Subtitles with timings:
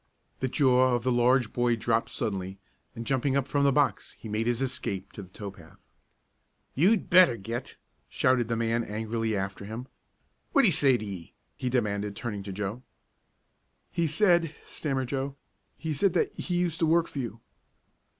[0.39, 2.57] The jaw of the large boy dropped suddenly,
[2.95, 5.91] and jumping up from the box he made his escape to the tow path.
[6.73, 7.77] "You'd better git!"
[8.09, 9.87] shouted the man angrily after him.
[10.53, 12.81] "What'd he say to ye?" he demanded, turning to Joe.
[13.91, 15.35] "He said," stammered Joe,
[15.77, 17.39] "he said that he used to work for you."